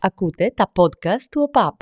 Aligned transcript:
Ακούτε 0.00 0.52
τα 0.56 0.72
podcast 0.74 1.22
του 1.30 1.42
ΟΠΑΠ. 1.42 1.74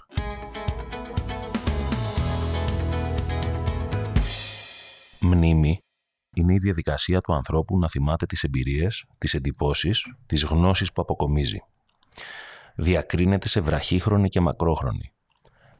Μνήμη 5.21 5.79
είναι 6.35 6.55
η 6.55 6.59
διαδικασία 6.59 7.21
του 7.21 7.35
ανθρώπου 7.35 7.79
να 7.79 7.89
θυμάται 7.89 8.27
τις 8.27 8.43
εμπειρίες, 8.43 9.05
τις 9.19 9.35
εντυπώσεις, 9.35 10.07
τις 10.27 10.45
γνώσεις 10.45 10.93
που 10.93 11.03
αποκομίζει. 11.03 11.59
Διακρίνεται 12.77 13.49
σε 13.49 13.61
βραχύχρονη 13.61 14.29
και 14.29 14.41
μακρόχρονη. 14.41 15.13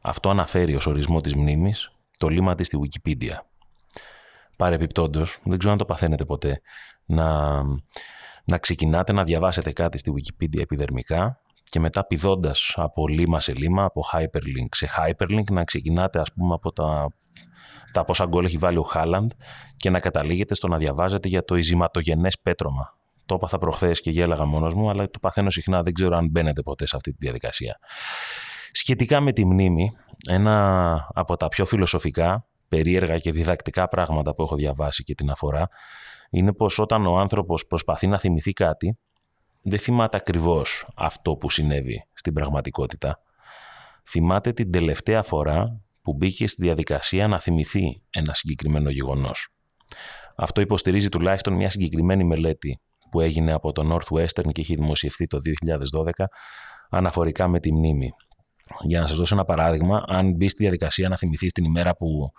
Αυτό 0.01 0.29
αναφέρει 0.29 0.75
ως 0.75 0.87
ορισμό 0.87 1.21
της 1.21 1.35
μνήμης 1.35 1.91
το 2.17 2.27
λίμα 2.27 2.55
της 2.55 2.67
στη 2.67 2.79
Wikipedia. 2.81 3.35
Παρεπιπτόντως, 4.57 5.39
δεν 5.43 5.57
ξέρω 5.57 5.71
αν 5.71 5.77
το 5.77 5.85
παθαίνετε 5.85 6.25
ποτέ, 6.25 6.61
να, 7.05 7.61
να 8.45 8.57
ξεκινάτε 8.59 9.13
να 9.13 9.23
διαβάσετε 9.23 9.71
κάτι 9.71 9.97
στη 9.97 10.13
Wikipedia 10.15 10.59
επιδερμικά 10.61 11.41
και 11.69 11.79
μετά 11.79 12.05
πηδώντας 12.05 12.73
από 12.75 13.07
λίμα 13.07 13.39
σε 13.39 13.53
λίμα, 13.53 13.83
από 13.83 14.03
hyperlink 14.13 14.67
σε 14.71 14.89
hyperlink, 14.97 15.51
να 15.51 15.63
ξεκινάτε 15.63 16.19
ας 16.19 16.33
πούμε 16.33 16.53
από 16.53 16.71
τα, 16.71 17.07
τα 17.91 18.03
πόσα 18.03 18.25
γκολ 18.25 18.45
έχει 18.45 18.57
βάλει 18.57 18.77
ο 18.77 18.81
Χάλαντ 18.81 19.31
και 19.75 19.89
να 19.89 19.99
καταλήγετε 19.99 20.55
στο 20.55 20.67
να 20.67 20.77
διαβάζετε 20.77 21.27
για 21.27 21.43
το 21.43 21.55
ειζηματογενές 21.55 22.39
πέτρωμα. 22.39 22.95
Το 23.25 23.35
έπαθα 23.35 23.57
προχθές 23.57 24.01
και 24.01 24.09
γέλαγα 24.09 24.45
μόνος 24.45 24.73
μου, 24.73 24.89
αλλά 24.89 25.09
το 25.09 25.19
παθαίνω 25.19 25.49
συχνά, 25.49 25.81
δεν 25.81 25.93
ξέρω 25.93 26.17
αν 26.17 26.29
μπαίνετε 26.29 26.61
ποτέ 26.61 26.87
σε 26.87 26.95
αυτή 26.95 27.11
τη 27.11 27.17
διαδικασία. 27.19 27.79
Σχετικά 28.71 29.19
με 29.19 29.31
τη 29.31 29.45
μνήμη, 29.45 29.91
ένα 30.29 31.07
από 31.13 31.37
τα 31.37 31.47
πιο 31.47 31.65
φιλοσοφικά, 31.65 32.45
περίεργα 32.69 33.17
και 33.17 33.31
διδακτικά 33.31 33.87
πράγματα 33.87 34.35
που 34.35 34.41
έχω 34.41 34.55
διαβάσει 34.55 35.03
και 35.03 35.13
την 35.13 35.29
αφορά, 35.29 35.67
είναι 36.29 36.53
πως 36.53 36.79
όταν 36.79 37.05
ο 37.05 37.17
άνθρωπος 37.17 37.67
προσπαθεί 37.67 38.07
να 38.07 38.17
θυμηθεί 38.17 38.53
κάτι, 38.53 38.97
δεν 39.61 39.79
θυμάται 39.79 40.17
ακριβώς 40.17 40.87
αυτό 40.95 41.35
που 41.35 41.49
συνέβη 41.49 42.07
στην 42.13 42.33
πραγματικότητα. 42.33 43.21
Θυμάται 44.09 44.53
την 44.53 44.71
τελευταία 44.71 45.23
φορά 45.23 45.81
που 46.01 46.13
μπήκε 46.13 46.47
στη 46.47 46.61
διαδικασία 46.61 47.27
να 47.27 47.39
θυμηθεί 47.39 48.01
ένα 48.09 48.33
συγκεκριμένο 48.33 48.89
γεγονός. 48.89 49.47
Αυτό 50.35 50.61
υποστηρίζει 50.61 51.09
τουλάχιστον 51.09 51.53
μια 51.53 51.69
συγκεκριμένη 51.69 52.23
μελέτη 52.23 52.79
που 53.11 53.19
έγινε 53.19 53.51
από 53.53 53.71
το 53.71 53.95
Northwestern 53.95 54.51
και 54.51 54.61
έχει 54.61 54.75
δημοσιευθεί 54.75 55.25
το 55.25 55.37
2012 55.93 56.25
αναφορικά 56.89 57.47
με 57.47 57.59
τη 57.59 57.73
μνήμη. 57.73 58.11
Για 58.81 58.99
να 58.99 59.07
σας 59.07 59.17
δώσω 59.17 59.35
ένα 59.35 59.45
παράδειγμα, 59.45 60.03
αν 60.07 60.35
μπει 60.35 60.47
στη 60.49 60.63
διαδικασία 60.63 61.09
να 61.09 61.17
θυμηθεί 61.17 61.47
την 61.47 61.63
ημέρα 61.63 61.95
που 61.95 62.31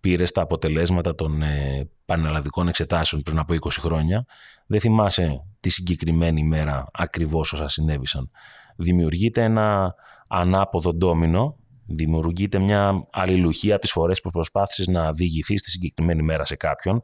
πήρε 0.00 0.24
τα 0.24 0.42
αποτελέσματα 0.42 1.14
των 1.14 1.42
ε, 1.42 1.88
πανελλαδικών 2.04 2.68
εξετάσεων 2.68 3.22
πριν 3.22 3.38
από 3.38 3.54
20 3.54 3.68
χρόνια, 3.70 4.24
δεν 4.66 4.80
θυμάσαι 4.80 5.44
τη 5.60 5.68
συγκεκριμένη 5.68 6.40
ημέρα 6.40 6.86
ακριβώς 6.92 7.52
όσα 7.52 7.68
συνέβησαν. 7.68 8.30
Δημιουργείται 8.76 9.42
ένα 9.42 9.94
ανάποδο 10.28 10.94
ντόμινο, 10.94 11.56
δημιουργείται 11.86 12.58
μια 12.58 13.06
αλληλουχία 13.12 13.72
από 13.72 13.82
τις 13.82 13.90
φορές 13.90 14.20
που 14.20 14.30
προσπάθησες 14.30 14.86
να 14.86 15.12
διηγηθείς 15.12 15.62
τη 15.62 15.70
συγκεκριμένη 15.70 16.22
μέρα 16.22 16.44
σε 16.44 16.56
κάποιον. 16.56 17.02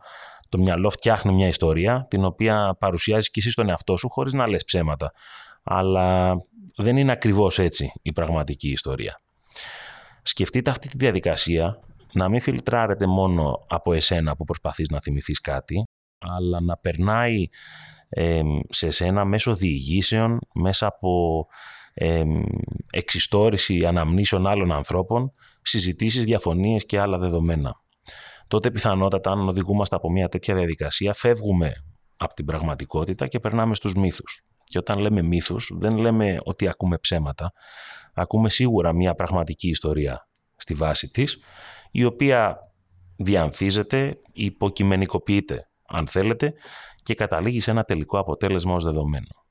Το 0.48 0.59
μυαλό 0.59 0.91
φτιάχνει 0.91 1.33
μια 1.33 1.48
ιστορία 1.48 2.06
την 2.11 2.25
οποία 2.25 2.77
παρουσιάζεις 2.81 3.31
και 3.31 3.41
εσύ 3.41 3.50
στον 3.50 3.69
εαυτό 3.69 3.97
σου 3.97 4.09
χωρίς 4.09 4.33
να 4.33 4.48
λες 4.48 4.65
ψέματα. 4.65 5.12
Αλλά 5.62 6.34
δεν 6.77 6.97
είναι 6.97 7.12
ακριβώς 7.12 7.59
έτσι 7.59 7.92
η 8.03 8.12
πραγματική 8.12 8.70
ιστορία. 8.70 9.20
Σκεφτείτε 10.22 10.70
αυτή 10.70 10.89
τη 10.89 10.97
διαδικασία 10.97 11.81
να 12.15 12.29
μην 12.29 12.41
φιλτράρεται 12.41 13.07
μόνο 13.07 13.65
από 13.69 13.93
εσένα 13.93 14.37
που 14.37 14.45
προσπαθείς 14.45 14.89
να 14.89 15.01
θυμηθείς 15.01 15.41
κάτι, 15.41 15.84
αλλά 16.19 16.61
να 16.62 16.77
περνάει 16.77 17.47
σε 18.69 18.87
εσένα 18.87 19.25
μέσω 19.25 19.55
διηγήσεων, 19.55 20.39
μέσα 20.55 20.87
από 20.87 21.47
ε, 21.95 22.23
εξιστόρηση 22.91 23.87
αναμνήσεων 23.87 24.47
άλλων 24.47 24.73
ανθρώπων, 24.73 25.31
συζητήσεις, 25.62 26.25
διαφωνίες 26.25 26.87
και 26.87 27.01
άλλα 27.01 27.19
δεδομένα. 27.19 27.83
Τότε 28.49 28.71
πιθανότατα 28.71 29.31
αν 29.31 29.49
οδηγούμαστε 29.49 29.97
από 29.97 30.11
μια 30.11 30.28
τέτοια 30.28 30.55
διαδικασία 30.55 31.12
φεύγουμε 31.12 31.72
από 32.17 32.34
την 32.34 32.44
πραγματικότητα 32.44 33.27
και 33.27 33.41
περνάμε 33.41 33.75
στους 33.75 33.94
μύθους. 33.94 34.44
Και 34.65 34.78
όταν 34.78 34.99
λέμε 34.99 35.22
μύθους 35.22 35.71
δεν 35.75 35.99
λέμε 35.99 36.37
ότι 36.44 36.69
ακούμε 36.69 36.99
ψέματα, 36.99 37.53
ακούμε 38.15 38.50
σίγουρα 38.50 38.93
μια 38.93 39.15
πραγματική 39.15 39.69
ιστορία 39.69 40.28
στη 40.56 40.75
βάση 40.75 41.11
της 41.11 41.38
η 41.97 42.05
οποία 42.05 42.72
διανθίζεται, 43.16 44.21
υποκειμενικοποιείται, 44.32 45.69
αν 45.87 46.09
θέλετε, 46.09 46.55
και 47.03 47.15
καταλήγει 47.15 47.60
σε 47.60 47.71
ένα 47.71 47.82
τελικό 47.82 48.19
αποτέλεσμα 48.19 48.75
ως 48.75 48.84
δεδομένο. 48.84 49.44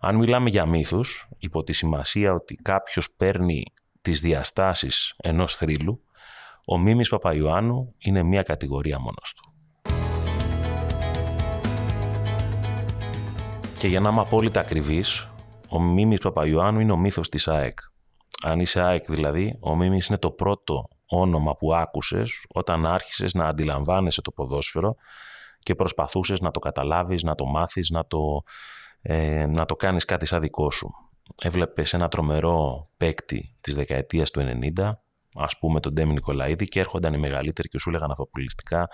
Αν 0.00 0.16
μιλάμε 0.16 0.50
για 0.50 0.66
μύθους, 0.66 1.28
υπό 1.38 1.62
τη 1.62 1.72
σημασία 1.72 2.32
ότι 2.32 2.54
κάποιος 2.54 3.14
παίρνει 3.16 3.62
τις 4.00 4.20
διαστάσεις 4.20 5.14
ενός 5.16 5.54
θρύλου, 5.54 6.02
ο 6.66 6.78
Μίμης 6.78 7.08
Παπαϊωάννου 7.08 7.94
είναι 7.98 8.22
μία 8.22 8.42
κατηγορία 8.42 8.98
μόνος 8.98 9.34
του. 9.34 9.52
Και 13.78 13.88
για 13.88 14.00
να 14.00 14.10
είμαι 14.10 14.20
απόλυτα 14.20 14.60
ακριβής, 14.60 15.28
ο 15.68 15.80
Μίμης 15.80 16.18
Παπαϊωάννου 16.18 16.80
είναι 16.80 16.92
ο 16.92 16.96
μύθος 16.96 17.28
της 17.28 17.48
ΑΕΚ. 17.48 17.78
Αν 18.42 18.60
είσαι 18.60 18.80
ΑΕΚ 18.80 19.04
δηλαδή, 19.08 19.56
ο 19.60 19.76
Μίμης 19.76 20.06
είναι 20.06 20.18
το 20.18 20.30
πρώτο 20.30 20.88
όνομα 21.10 21.56
που 21.56 21.74
άκουσες 21.74 22.46
όταν 22.48 22.86
άρχισες 22.86 23.34
να 23.34 23.46
αντιλαμβάνεσαι 23.46 24.22
το 24.22 24.30
ποδόσφαιρο 24.30 24.94
και 25.58 25.74
προσπαθούσες 25.74 26.40
να 26.40 26.50
το 26.50 26.58
καταλάβεις, 26.58 27.22
να 27.22 27.34
το 27.34 27.44
μάθεις, 27.44 27.90
να 27.90 28.06
το, 28.06 28.42
ε, 29.02 29.46
να 29.46 29.64
το 29.64 29.76
κάνεις 29.76 30.04
κάτι 30.04 30.26
σαν 30.26 30.40
δικό 30.40 30.70
σου. 30.70 30.88
Έβλεπες 31.42 31.92
ένα 31.92 32.08
τρομερό 32.08 32.88
παίκτη 32.96 33.56
της 33.60 33.74
δεκαετίας 33.74 34.30
του 34.30 34.40
90, 34.40 35.02
ας 35.34 35.58
πούμε 35.58 35.80
τον 35.80 35.92
Ντέμι 35.92 36.12
Νικολαίδη 36.12 36.68
και 36.68 36.80
έρχονταν 36.80 37.14
οι 37.14 37.18
μεγαλύτεροι 37.18 37.68
και 37.68 37.78
σου 37.78 37.88
έλεγαν 37.88 38.10
αφοπολιστικά 38.10 38.88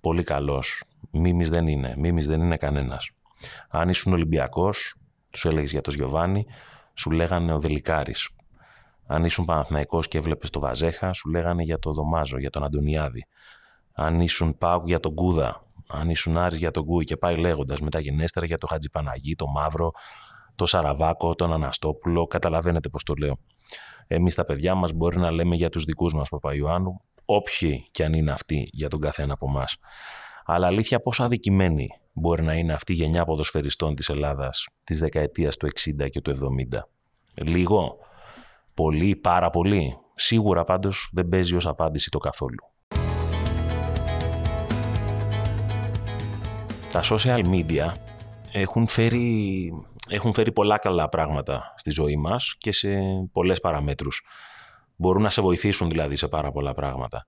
πολύ 0.00 0.22
καλός. 0.22 0.84
Μίμης 1.10 1.50
δεν 1.50 1.66
είναι, 1.66 1.94
μίμης 1.96 2.26
δεν 2.26 2.40
είναι 2.40 2.56
κανένας. 2.56 3.10
Αν 3.68 3.88
ήσουν 3.88 4.12
Ολυμπιακός, 4.12 4.96
του 5.30 5.48
έλεγες 5.48 5.70
για 5.70 5.80
τον 5.80 5.94
Γιωβάνι, 5.94 6.46
σου 6.94 7.10
λέγανε 7.10 7.52
ο 7.52 7.60
Δελικάρης. 7.60 8.30
Αν 9.12 9.24
ήσουν 9.24 9.44
Παναθηναϊκός 9.44 10.08
και 10.08 10.18
έβλεπες 10.18 10.50
το 10.50 10.60
Βαζέχα, 10.60 11.12
σου 11.12 11.28
λέγανε 11.28 11.62
για 11.62 11.78
το 11.78 11.92
Δωμάζο, 11.92 12.38
για 12.38 12.50
τον 12.50 12.64
Αντωνιάδη. 12.64 13.26
Αν 13.92 14.20
ήσουν 14.20 14.58
Πάουκ 14.58 14.86
για 14.86 15.00
τον 15.00 15.14
Κούδα, 15.14 15.66
αν 15.88 16.10
ήσουν 16.10 16.36
Άρης 16.36 16.58
για 16.58 16.70
τον 16.70 16.84
Κούι 16.84 17.04
και 17.04 17.16
πάει 17.16 17.36
λέγοντας 17.36 17.80
μεταγενέστερα 17.80 18.46
για 18.46 18.56
το 18.56 18.66
Χατζηπαναγί, 18.66 19.34
το 19.34 19.46
Μαύρο, 19.46 19.90
το 20.54 20.66
Σαραβάκο, 20.66 21.34
τον 21.34 21.52
Αναστόπουλο, 21.52 22.26
καταλαβαίνετε 22.26 22.88
πώς 22.88 23.02
το 23.02 23.14
λέω. 23.14 23.38
Εμείς 24.06 24.34
τα 24.34 24.44
παιδιά 24.44 24.74
μας 24.74 24.92
μπορεί 24.92 25.18
να 25.18 25.30
λέμε 25.30 25.56
για 25.56 25.68
τους 25.68 25.84
δικούς 25.84 26.14
μας 26.14 26.28
Παπαϊωάννου, 26.28 27.00
όποιοι 27.24 27.88
και 27.90 28.04
αν 28.04 28.12
είναι 28.12 28.30
αυτοί 28.30 28.68
για 28.72 28.88
τον 28.88 29.00
καθένα 29.00 29.32
από 29.32 29.46
εμάς. 29.48 29.76
Αλλά 30.44 30.66
αλήθεια 30.66 31.00
πόσο 31.00 31.22
αδικημένη 31.22 31.88
μπορεί 32.12 32.42
να 32.42 32.54
είναι 32.54 32.72
αυτή 32.72 32.92
η 32.92 32.94
γενιά 32.94 33.24
ποδοσφαιριστών 33.24 33.94
της 33.94 34.08
Ελλάδας 34.08 34.66
της 34.84 34.98
δεκαετίας 34.98 35.56
του 35.56 35.66
60 35.66 36.08
και 36.10 36.20
του 36.20 36.30
70. 36.30 36.88
Λίγο, 37.34 37.98
πολύ, 38.80 39.16
πάρα 39.16 39.50
πολύ. 39.50 39.96
Σίγουρα 40.14 40.64
πάντως 40.64 41.10
δεν 41.12 41.28
παίζει 41.28 41.54
ως 41.54 41.66
απάντηση 41.66 42.10
το 42.10 42.18
καθόλου. 42.18 42.58
Τα 46.90 47.02
social 47.02 47.44
media 47.44 47.92
έχουν 48.52 48.86
φέρει, 48.86 49.70
έχουν 50.08 50.32
φέρει 50.32 50.52
πολλά 50.52 50.78
καλά 50.78 51.08
πράγματα 51.08 51.74
στη 51.76 51.90
ζωή 51.90 52.16
μας 52.16 52.54
και 52.58 52.72
σε 52.72 52.88
πολλές 53.32 53.60
παραμέτρους. 53.60 54.26
Μπορούν 54.96 55.22
να 55.22 55.30
σε 55.30 55.42
βοηθήσουν 55.42 55.88
δηλαδή 55.88 56.16
σε 56.16 56.28
πάρα 56.28 56.50
πολλά 56.50 56.74
πράγματα. 56.74 57.26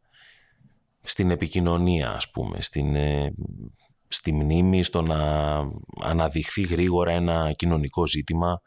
Στην 1.02 1.30
επικοινωνία 1.30 2.10
ας 2.10 2.30
πούμε, 2.30 2.60
στην, 2.60 2.94
ε, 2.94 3.34
στη 4.08 4.32
μνήμη, 4.32 4.82
στο 4.82 5.02
να 5.02 5.20
αναδειχθεί 6.02 6.62
γρήγορα 6.62 7.12
ένα 7.12 7.52
κοινωνικό 7.52 8.06
ζήτημα, 8.06 8.60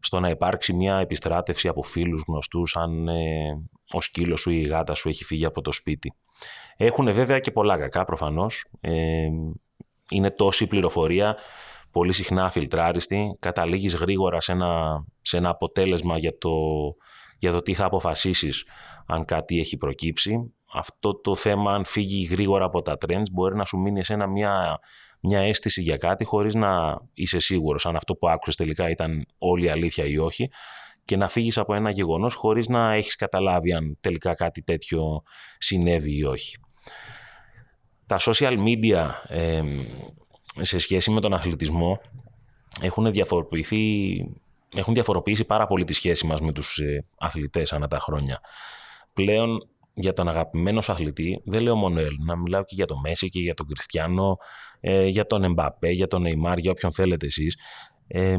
στο 0.00 0.20
να 0.20 0.28
υπάρξει 0.28 0.72
μια 0.72 0.98
επιστράτευση 0.98 1.68
από 1.68 1.82
φίλους 1.82 2.24
γνωστούς 2.26 2.76
αν 2.76 3.08
ε, 3.08 3.62
ο 3.92 4.00
σκύλος 4.00 4.40
σου 4.40 4.50
ή 4.50 4.60
η 4.64 4.68
γάτα 4.68 4.94
σου 4.94 5.08
έχει 5.08 5.24
φύγει 5.24 5.44
από 5.44 5.60
το 5.60 5.72
σπίτι. 5.72 6.14
Έχουν 6.76 7.12
βέβαια 7.12 7.38
και 7.38 7.50
πολλά 7.50 7.78
κακά 7.78 8.04
προφανώς. 8.04 8.66
Ε, 8.80 9.26
είναι 10.10 10.30
τόση 10.30 10.66
πληροφορία, 10.66 11.36
πολύ 11.90 12.12
συχνά 12.12 12.50
φιλτράριστη, 12.50 13.36
καταλήγεις 13.38 13.94
γρήγορα 13.94 14.40
σε 14.40 14.52
ένα, 14.52 15.04
σε 15.20 15.36
ένα 15.36 15.48
αποτέλεσμα 15.48 16.18
για 16.18 16.38
το, 16.38 16.50
για 17.38 17.52
το 17.52 17.62
τι 17.62 17.74
θα 17.74 17.84
αποφασίσεις 17.84 18.64
αν 19.06 19.24
κάτι 19.24 19.58
έχει 19.58 19.76
προκύψει. 19.76 20.52
Αυτό 20.72 21.20
το 21.20 21.34
θέμα, 21.34 21.74
αν 21.74 21.84
φύγει 21.84 22.24
γρήγορα 22.24 22.64
από 22.64 22.82
τα 22.82 22.96
trends, 23.06 23.30
μπορεί 23.32 23.56
να 23.56 23.64
σου 23.64 23.78
μείνει 23.78 24.00
εσένα 24.00 24.26
μια, 24.26 24.78
μια 25.20 25.40
αίσθηση 25.40 25.82
για 25.82 25.96
κάτι 25.96 26.24
χωρίς 26.24 26.54
να 26.54 27.00
είσαι 27.14 27.38
σίγουρος 27.38 27.86
αν 27.86 27.96
αυτό 27.96 28.14
που 28.14 28.28
άκουσες 28.28 28.56
τελικά 28.56 28.90
ήταν 28.90 29.26
όλη 29.38 29.70
αλήθεια 29.70 30.04
ή 30.04 30.18
όχι 30.18 30.50
και 31.04 31.16
να 31.16 31.28
φύγεις 31.28 31.58
από 31.58 31.74
ένα 31.74 31.90
γεγονός 31.90 32.34
χωρίς 32.34 32.68
να 32.68 32.92
έχεις 32.92 33.14
καταλάβει 33.16 33.72
αν 33.72 33.96
τελικά 34.00 34.34
κάτι 34.34 34.62
τέτοιο 34.62 35.22
συνέβη 35.58 36.16
ή 36.16 36.24
όχι. 36.24 36.56
Τα 38.06 38.16
social 38.20 38.56
media 38.66 39.10
σε 40.60 40.78
σχέση 40.78 41.10
με 41.10 41.20
τον 41.20 41.34
αθλητισμό 41.34 42.00
έχουν 42.80 43.12
διαφοροποιηθεί 43.12 44.16
έχουν 44.74 44.94
διαφοροποιήσει 44.94 45.44
πάρα 45.44 45.66
πολύ 45.66 45.84
τη 45.84 45.92
σχέση 45.92 46.26
μας 46.26 46.40
με 46.40 46.52
τους 46.52 46.78
ε, 46.78 47.04
αθλητές 47.18 47.72
ανά 47.72 47.88
τα 47.88 47.98
χρόνια. 47.98 48.40
Πλέον 49.12 49.68
για 50.00 50.12
τον 50.12 50.28
αγαπημένο 50.28 50.80
σου 50.80 50.92
αθλητή, 50.92 51.42
δεν 51.44 51.62
λέω 51.62 51.76
μόνο 51.76 52.00
Έλληνα, 52.00 52.36
μιλάω 52.36 52.64
και 52.64 52.74
για 52.74 52.86
τον 52.86 53.00
Μέση 53.00 53.28
και 53.28 53.40
για 53.40 53.54
τον 53.54 53.66
Κριστιανό, 53.66 54.36
ε, 54.80 55.06
για 55.06 55.26
τον 55.26 55.44
Εμπαπέ, 55.44 55.90
για 55.90 56.06
τον 56.06 56.22
Νεϊμάρ, 56.22 56.58
για 56.58 56.70
όποιον 56.70 56.92
θέλετε 56.92 57.26
εσείς. 57.26 57.56
Ε, 58.06 58.36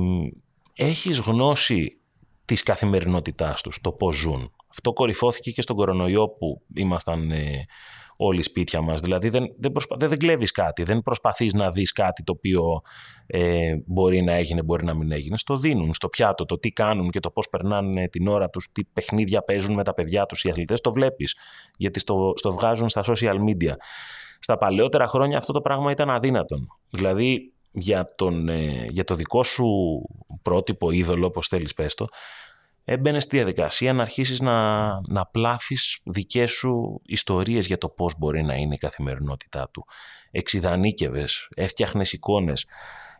έχεις 0.75 1.19
γνώση 1.19 2.01
της 2.45 2.63
καθημερινότητάς 2.63 3.61
τους, 3.61 3.79
το 3.81 3.91
πώς 3.91 4.15
ζουν. 4.15 4.51
Αυτό 4.69 4.93
κορυφώθηκε 4.93 5.51
και 5.51 5.61
στον 5.61 5.75
κορονοϊό 5.75 6.29
που 6.29 6.61
ήμασταν 6.75 7.31
ε, 7.31 7.65
όλοι 8.21 8.41
σπίτια 8.41 8.81
μας. 8.81 9.01
Δηλαδή 9.01 9.29
δεν, 9.29 9.53
δεν, 9.57 9.71
προσπα... 9.71 9.95
δεν, 9.99 10.09
δεν 10.09 10.17
κλέβεις 10.17 10.51
κάτι, 10.51 10.83
δεν 10.83 11.01
προσπαθείς 11.01 11.53
να 11.53 11.71
δεις 11.71 11.91
κάτι 11.91 12.23
το 12.23 12.31
οποίο 12.35 12.81
ε, 13.27 13.75
μπορεί 13.85 14.21
να 14.21 14.33
έγινε, 14.33 14.63
μπορεί 14.63 14.85
να 14.85 14.93
μην 14.93 15.11
έγινε. 15.11 15.37
Στο 15.37 15.55
δίνουν 15.55 15.93
στο 15.93 16.09
πιάτο, 16.09 16.45
το 16.45 16.59
τι 16.59 16.71
κάνουν 16.71 17.09
και 17.09 17.19
το 17.19 17.31
πώς 17.31 17.49
περνάνε 17.49 18.07
την 18.07 18.27
ώρα 18.27 18.49
τους, 18.49 18.67
τι 18.71 18.83
παιχνίδια 18.83 19.41
παίζουν 19.41 19.73
με 19.73 19.83
τα 19.83 19.93
παιδιά 19.93 20.25
τους 20.25 20.43
οι 20.43 20.49
αθλητές, 20.49 20.81
το 20.81 20.91
βλέπεις, 20.91 21.35
γιατί 21.77 21.99
στο, 21.99 22.33
στο 22.35 22.51
βγάζουν 22.51 22.89
στα 22.89 23.03
social 23.05 23.37
media. 23.47 23.73
Στα 24.39 24.57
παλαιότερα 24.57 25.07
χρόνια 25.07 25.37
αυτό 25.37 25.53
το 25.53 25.61
πράγμα 25.61 25.91
ήταν 25.91 26.09
αδύνατον. 26.09 26.67
Δηλαδή 26.89 27.53
για, 27.71 28.13
τον, 28.15 28.49
ε, 28.49 28.85
για 28.89 29.03
το 29.03 29.15
δικό 29.15 29.43
σου 29.43 29.65
πρότυπο, 30.41 30.91
είδωλο, 30.91 31.25
όπως 31.25 31.47
θέλεις 31.47 31.73
πες 31.73 31.93
το, 31.93 32.05
έμπαινες 32.91 33.23
στη 33.23 33.35
διαδικασία 33.35 33.93
να 33.93 34.01
αρχίσεις 34.01 34.39
να, 34.39 34.87
να 35.07 35.25
πλάθεις 35.25 35.99
δικές 36.03 36.51
σου 36.51 37.01
ιστορίες 37.05 37.65
για 37.65 37.77
το 37.77 37.89
πώς 37.89 38.17
μπορεί 38.17 38.43
να 38.43 38.55
είναι 38.55 38.73
η 38.73 38.77
καθημερινότητά 38.77 39.69
του. 39.71 39.85
Εξιδανίκευες, 40.31 41.47
έφτιαχνες 41.55 42.13
εικόνες. 42.13 42.65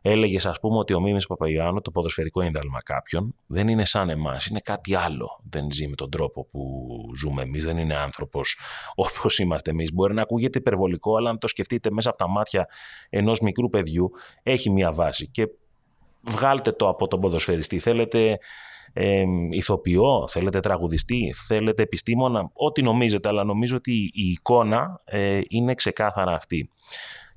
Έλεγες 0.01 0.45
ας 0.45 0.59
πούμε 0.59 0.77
ότι 0.77 0.93
ο 0.93 0.99
Μίμης 0.99 1.27
Παπαϊωάννου, 1.27 1.81
το 1.81 1.91
ποδοσφαιρικό 1.91 2.41
ίνδαλμα 2.41 2.81
κάποιον, 2.81 3.35
δεν 3.47 3.67
είναι 3.67 3.85
σαν 3.85 4.09
εμάς, 4.09 4.45
είναι 4.45 4.59
κάτι 4.59 4.95
άλλο. 4.95 5.39
Δεν 5.49 5.71
ζει 5.71 5.87
με 5.87 5.95
τον 5.95 6.09
τρόπο 6.09 6.45
που 6.45 6.89
ζούμε 7.15 7.41
εμείς, 7.41 7.65
δεν 7.65 7.77
είναι 7.77 7.95
άνθρωπος 7.95 8.57
όπως 8.95 9.39
είμαστε 9.39 9.71
εμείς. 9.71 9.93
Μπορεί 9.93 10.13
να 10.13 10.21
ακούγεται 10.21 10.57
υπερβολικό, 10.57 11.17
αλλά 11.17 11.29
αν 11.29 11.37
το 11.37 11.47
σκεφτείτε 11.47 11.91
μέσα 11.91 12.09
από 12.09 12.17
τα 12.17 12.29
μάτια 12.29 12.67
ενός 13.09 13.39
μικρού 13.39 13.69
παιδιού, 13.69 14.11
έχει 14.43 14.69
μία 14.69 14.91
βάση. 14.91 15.27
Και 15.27 15.47
βγάλτε 16.21 16.71
το 16.71 16.87
από 16.87 17.07
τον 17.07 17.19
ποδοσφαιριστή. 17.19 17.79
Θέλετε 17.79 18.39
ε, 18.93 19.23
ηθοποιό, 19.49 20.27
θέλετε 20.27 20.59
τραγουδιστή, 20.59 21.33
θέλετε 21.47 21.83
επιστήμονα, 21.83 22.49
ό,τι 22.53 22.81
νομίζετε, 22.81 23.27
αλλά 23.27 23.43
νομίζω 23.43 23.75
ότι 23.75 23.91
η 24.13 24.29
εικόνα 24.29 25.01
ε, 25.05 25.41
είναι 25.47 25.73
ξεκάθαρα 25.73 26.31
αυτή. 26.31 26.69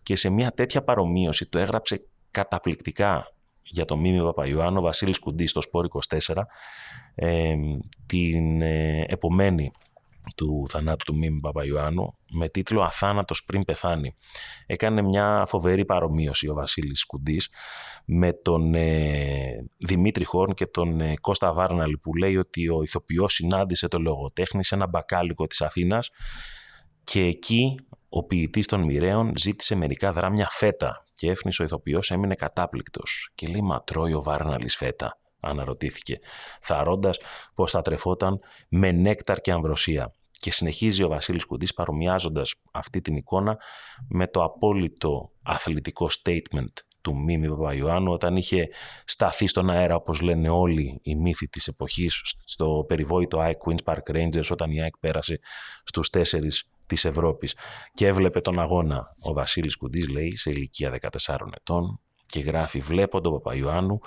Και 0.03 0.17
σε 0.17 0.31
μια 0.31 0.51
τέτοια 0.51 0.83
παρομοίωση 0.83 1.49
το 1.49 1.59
έγραψε 1.59 2.07
καταπληκτικά 2.31 3.33
για 3.63 3.85
τον 3.85 4.01
Μίμη 4.01 4.23
Παπαϊωάννου, 4.23 4.79
ο 4.79 4.83
Βασίλης 4.83 5.19
Κουντής 5.19 5.51
στο 5.51 5.61
Σπόρ 5.61 5.87
24, 6.09 6.35
ε, 7.15 7.55
την 8.07 8.63
ε, 8.63 9.05
επομένη 9.09 9.73
του 10.37 10.65
θανάτου 10.69 11.13
του 11.13 11.19
Μίμη 11.19 11.41
Παπαϊωάννου 11.41 12.19
με 12.31 12.49
τίτλο 12.49 12.83
«Αθάνατος 12.83 13.45
πριν 13.45 13.65
πεθάνει». 13.65 14.15
Έκανε 14.67 15.03
μια 15.03 15.45
φοβερή 15.47 15.85
παρομοίωση 15.85 16.49
ο 16.49 16.55
Βασίλης 16.55 17.07
Κουντής 17.07 17.49
με 18.05 18.33
τον 18.33 18.75
ε, 18.75 19.67
Δημήτρη 19.79 20.25
Χόρν 20.25 20.55
και 20.55 20.67
τον 20.67 21.01
ε, 21.01 21.15
Κώστα 21.21 21.53
Βάρναλη 21.53 21.99
που 21.99 22.15
λέει 22.15 22.37
ότι 22.37 22.69
ο 22.69 22.83
ηθοποιός 22.83 23.33
συνάντησε 23.33 23.89
το 23.89 23.99
λογοτέχνη 23.99 24.65
σε 24.65 24.75
ένα 24.75 24.87
μπακάλικο 24.87 25.47
της 25.47 25.61
Αθήνας 25.63 26.11
και 27.05 27.21
εκεί 27.21 27.75
ο 28.09 28.25
ποιητής 28.25 28.67
των 28.67 28.85
μοιραίων 28.85 29.33
ζήτησε 29.37 29.75
μερικά 29.75 30.13
δράμια 30.13 30.49
φέτα 30.51 31.05
και 31.13 31.31
έφνησε 31.31 31.63
ο 31.63 31.65
ηθοποιός 31.65 32.11
έμεινε 32.11 32.35
κατάπληκτος 32.35 33.31
και 33.35 33.47
λέει 33.47 33.63
«Μα 33.63 33.83
τρώει 33.83 34.13
ο 34.13 34.23
Βάρναλης 34.23 34.77
φέτα» 34.77 35.22
αναρωτήθηκε, 35.43 36.19
θαρώντας 36.61 37.19
πως 37.55 37.71
θα 37.71 37.81
τρεφόταν 37.81 38.41
με 38.69 38.93
νέκταρ 38.93 39.41
και 39.41 39.53
αμβροσία. 39.53 40.13
Και 40.31 40.51
συνεχίζει 40.51 41.03
ο 41.03 41.09
Βασίλης 41.09 41.45
Κουντής 41.45 41.75
παρομοιάζοντας 41.75 42.55
αυτή 42.73 43.01
την 43.01 43.17
εικόνα 43.17 43.59
με 44.09 44.27
το 44.27 44.43
απόλυτο 44.45 45.31
αθλητικό 45.43 46.09
statement 46.23 46.73
του 47.03 47.17
Μίμη 47.17 47.49
Παπαϊωάννου 47.49 48.13
όταν 48.13 48.37
είχε 48.37 48.69
σταθεί 49.05 49.47
στον 49.47 49.71
αέρα 49.71 49.95
όπως 49.95 50.21
λένε 50.21 50.49
όλοι 50.49 51.01
οι 51.03 51.15
μύθοι 51.15 51.49
της 51.49 51.67
εποχής 51.67 52.21
στο 52.45 52.85
περιβόητο 52.89 53.39
ΑΕΚ 53.39 53.61
Queen's 53.67 53.93
Park 53.93 54.17
Rangers 54.17 54.51
όταν 54.51 54.71
η 54.71 54.83
ΑΕΚ 54.83 54.99
πέρασε 54.99 55.41
στους 55.85 56.11
τέσσερις 56.11 56.65
της 56.87 57.05
Ευρώπης 57.05 57.57
και 57.93 58.07
έβλεπε 58.07 58.41
τον 58.41 58.61
αγώνα. 58.61 59.15
Ο 59.21 59.33
Βασίλης 59.33 59.77
Κουντής 59.77 60.09
λέει 60.09 60.37
σε 60.37 60.51
ηλικία 60.51 60.99
14 61.27 61.37
ετών 61.57 62.01
και 62.27 62.41
γράφει 62.41 62.79
βλέπω 62.79 63.21
τον 63.21 63.33
Παπαϊωάννου 63.33 63.99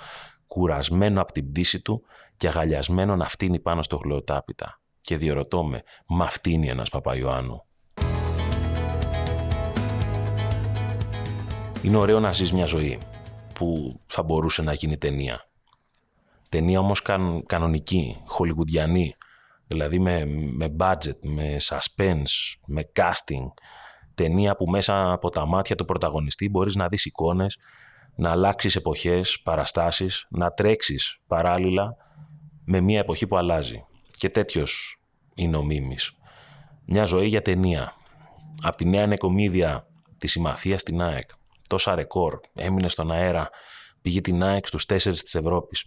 κουρασμένο 0.46 1.20
από 1.20 1.32
την 1.32 1.50
πτήση 1.50 1.80
του 1.80 2.02
και 2.36 2.48
αγαλιασμένο 2.48 3.16
να 3.16 3.28
φτύνει 3.28 3.60
πάνω 3.60 3.82
στο 3.82 3.96
γλωτάπιτα. 3.96 4.80
Και 5.00 5.16
διορωτώ 5.16 5.64
με, 5.64 5.82
μα 6.06 6.28
φτύνει 6.28 6.68
ένας 6.68 6.88
Παπαϊωάννου. 6.88 7.64
Είναι 11.82 11.96
ωραίο 11.96 12.20
να 12.20 12.32
ζεις 12.32 12.52
μια 12.52 12.66
ζωή 12.66 12.98
που 13.54 14.00
θα 14.06 14.22
μπορούσε 14.22 14.62
να 14.62 14.72
γίνει 14.72 14.98
ταινία. 14.98 15.48
Ταινία 16.48 16.78
όμως 16.78 17.02
καν, 17.02 17.42
κανονική, 17.46 18.22
χολιγουντιανή, 18.26 19.14
δηλαδή 19.66 19.98
με, 19.98 20.24
με 20.52 20.74
budget, 20.78 21.18
με 21.20 21.56
suspense, 21.60 22.54
με 22.66 22.82
casting. 22.94 23.52
Ταινία 24.14 24.56
που 24.56 24.66
μέσα 24.66 25.12
από 25.12 25.28
τα 25.28 25.46
μάτια 25.46 25.76
του 25.76 25.84
πρωταγωνιστή 25.84 26.48
μπορείς 26.48 26.74
να 26.74 26.86
δεις 26.86 27.04
εικόνες 27.04 27.58
να 28.16 28.30
αλλάξεις 28.30 28.76
εποχές, 28.76 29.40
παραστάσεις, 29.42 30.26
να 30.30 30.50
τρέξεις 30.50 31.20
παράλληλα 31.26 31.96
με 32.64 32.80
μια 32.80 32.98
εποχή 32.98 33.26
που 33.26 33.36
αλλάζει. 33.36 33.84
Και 34.10 34.30
τέτοιος 34.30 35.00
είναι 35.34 35.56
ο 35.56 35.62
Μίμης. 35.62 36.12
Μια 36.84 37.04
ζωή 37.04 37.26
για 37.26 37.42
ταινία. 37.42 37.92
Από 38.62 38.76
τη 38.76 38.88
νέα 38.88 39.06
νεκομίδια 39.06 39.86
της 40.16 40.30
συμμαθία 40.30 40.78
στην 40.78 41.02
ΑΕΚ. 41.02 41.30
Τόσα 41.68 41.94
ρεκόρ. 41.94 42.40
Έμεινε 42.54 42.88
στον 42.88 43.12
αέρα. 43.12 43.50
Πήγε 44.02 44.20
την 44.20 44.42
ΑΕΚ 44.42 44.66
στους 44.66 44.86
τέσσερις 44.86 45.22
της 45.22 45.34
Ευρώπης. 45.34 45.84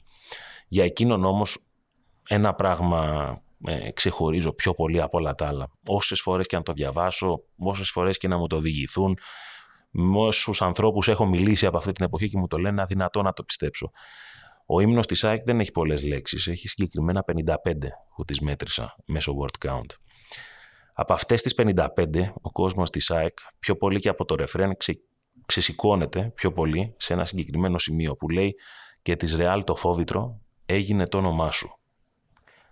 Για 0.67 0.83
εκείνον 0.83 1.25
όμως 1.25 1.65
ένα 2.27 2.53
πράγμα 2.53 3.33
ε, 3.65 3.91
ξεχωρίζω 3.91 4.53
πιο 4.53 4.73
πολύ 4.73 5.01
από 5.01 5.17
όλα 5.17 5.35
τα 5.35 5.47
άλλα. 5.47 5.71
Όσες 5.87 6.21
φορές 6.21 6.47
και 6.47 6.55
να 6.55 6.63
το 6.63 6.71
διαβάσω, 6.71 7.39
όσες 7.57 7.89
φορές 7.89 8.17
και 8.17 8.27
να 8.27 8.37
μου 8.37 8.47
το 8.47 8.59
διηγηθούν, 8.59 9.17
με 9.89 10.17
όσους 10.17 10.61
ανθρώπους 10.61 11.07
έχω 11.07 11.25
μιλήσει 11.25 11.65
από 11.65 11.77
αυτή 11.77 11.91
την 11.91 12.05
εποχή 12.05 12.29
και 12.29 12.37
μου 12.37 12.47
το 12.47 12.57
λένε 12.57 12.81
αδυνατό 12.81 13.21
να 13.21 13.33
το 13.33 13.43
πιστέψω. 13.43 13.91
Ο 14.65 14.79
ύμνος 14.79 15.07
της 15.07 15.23
ΑΕΚ 15.23 15.43
δεν 15.43 15.59
έχει 15.59 15.71
πολλές 15.71 16.03
λέξεις, 16.03 16.47
έχει 16.47 16.67
συγκεκριμένα 16.67 17.23
55 17.23 17.53
που 18.15 18.25
τις 18.25 18.39
μέτρησα 18.39 18.95
μέσω 19.05 19.33
word 19.39 19.67
count. 19.69 19.95
Από 20.93 21.13
αυτές 21.13 21.41
τις 21.41 21.53
55, 21.57 22.33
ο 22.41 22.51
κόσμος 22.51 22.89
της 22.89 23.11
ΑΕΚ, 23.11 23.37
πιο 23.59 23.75
πολύ 23.75 23.99
και 23.99 24.09
από 24.09 24.25
το 24.25 24.35
ρεφρέν, 24.35 24.77
ξε, 24.77 25.01
ξεσηκώνεται 25.45 26.31
πιο 26.35 26.51
πολύ 26.51 26.95
σε 26.97 27.13
ένα 27.13 27.25
συγκεκριμένο 27.25 27.77
σημείο 27.77 28.15
που 28.15 28.29
λέει 28.29 28.55
«Και 29.01 29.15
της 29.15 29.35
Ρεάλ 29.35 29.63
το 29.63 29.75
φόβητρο 29.75 30.41
έγινε 30.65 31.07
το 31.07 31.17
όνομά 31.17 31.51
σου». 31.51 31.79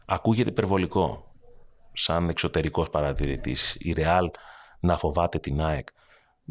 Ακούγεται 0.06 0.50
υπερβολικό, 0.50 1.36
σαν 1.94 2.30
εξωτερικός 2.30 2.90
παρατηρητής, 2.90 3.76
η 3.80 3.92
Ρεάλ 3.92 4.30
να 4.80 4.98
φοβάται 4.98 5.40
την 5.40 5.62
ΑΕΚ. 5.62 5.88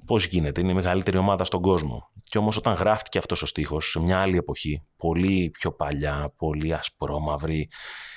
Πώς 0.05 0.27
γίνεται, 0.27 0.61
είναι 0.61 0.71
η 0.71 0.75
μεγαλύτερη 0.75 1.17
ομάδα 1.17 1.45
στον 1.45 1.61
κόσμο. 1.61 2.11
Και 2.21 2.39
όμως 2.39 2.57
όταν 2.57 2.75
γράφτηκε 2.75 3.19
αυτός 3.19 3.43
ο 3.43 3.47
στίχος 3.47 3.91
σε 3.91 4.01
μια 4.01 4.21
άλλη 4.21 4.37
εποχή, 4.37 4.83
πολύ 4.97 5.51
πιο 5.51 5.73
παλιά, 5.73 6.33
πολύ 6.37 6.75
ασπρόμαυρη, 6.75 7.69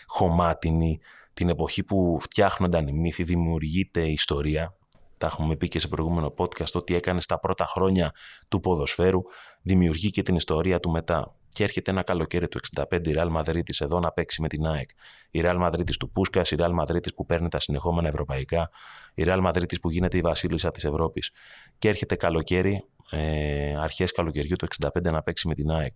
χωμάτινη, 0.06 1.00
την 1.34 1.50
εποχή 1.50 1.84
που 1.84 2.18
φτιάχνονταν 2.20 2.88
οι 2.88 2.94
μύθοι, 2.94 3.24
δημιουργείται 3.24 4.02
η 4.02 4.12
ιστορία. 4.12 4.74
Τα 5.18 5.28
έχουμε 5.28 5.56
πει 5.56 5.68
και 5.68 5.80
σε 5.80 5.88
προηγούμενο 5.88 6.34
podcast 6.38 6.72
ότι 6.74 6.96
έκανε 6.96 7.22
στα 7.22 7.40
πρώτα 7.40 7.66
χρόνια 7.66 8.14
του 8.48 8.60
ποδοσφαίρου, 8.60 9.22
δημιουργεί 9.62 10.10
και 10.10 10.22
την 10.22 10.36
ιστορία 10.36 10.80
του 10.80 10.90
μετά 10.90 11.39
και 11.50 11.64
έρχεται 11.64 11.92
ένα 11.92 12.04
καλοκαίρι 12.04 12.48
του 12.48 12.60
65 12.76 13.08
η 13.08 13.14
Real 13.16 13.38
Madrid 13.38 13.62
εδώ 13.80 14.00
να 14.00 14.12
παίξει 14.12 14.42
με 14.42 14.48
την 14.48 14.66
ΑΕΚ. 14.66 14.90
Η 15.32 15.42
Real 15.44 15.66
Madrid 15.66 15.96
του 16.00 16.10
Πούσκα, 16.10 16.42
η 16.42 16.56
Real 16.58 16.80
Madrid 16.80 17.14
που 17.16 17.26
παίρνει 17.26 17.48
τα 17.48 17.60
συνεχόμενα 17.60 18.08
ευρωπαϊκά, 18.08 18.70
η 19.14 19.24
Real 19.26 19.46
Madrid 19.46 19.80
που 19.82 19.90
γίνεται 19.90 20.18
η 20.18 20.22
βασίλισσα 20.22 20.72
της 20.72 20.86
Ευρώπης. 20.86 21.32
Και 21.80 21.90
έρχεται 21.90 22.16
καλοκαίρι, 22.16 22.84
ε, 23.10 23.76
αρχές 23.78 24.12
καλοκαιριού 24.12 24.56
του 24.56 24.66
65 24.66 25.12
να 25.12 25.22
παίξει 25.22 25.48
με 25.48 25.54
την 25.54 25.70
ΑΕΚ. 25.70 25.96